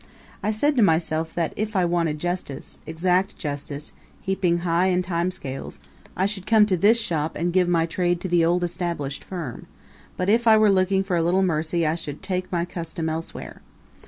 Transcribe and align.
I 0.41 0.51
said 0.51 0.75
to 0.77 0.81
myself 0.81 1.35
that 1.35 1.53
if 1.55 1.75
I 1.75 1.85
wanted 1.85 2.17
justice 2.17 2.79
exact 2.87 3.37
justice, 3.37 3.93
heaping 4.19 4.57
high 4.65 4.87
in 4.87 5.03
time 5.03 5.29
scales 5.29 5.79
I 6.17 6.25
should 6.25 6.47
come 6.47 6.65
to 6.65 6.75
this 6.75 6.99
shop 6.99 7.35
and 7.35 7.53
give 7.53 7.67
my 7.67 7.85
trade 7.85 8.19
to 8.21 8.27
the 8.27 8.43
old 8.43 8.63
established 8.63 9.23
firm; 9.23 9.67
but 10.17 10.27
if 10.27 10.47
I 10.47 10.57
were 10.57 10.71
looking 10.71 11.03
for 11.03 11.15
a 11.17 11.21
little 11.21 11.43
mercy 11.43 11.85
I 11.85 11.93
should 11.93 12.23
take 12.23 12.51
my 12.51 12.65
custom 12.65 13.09
elsewhere. 13.09 13.61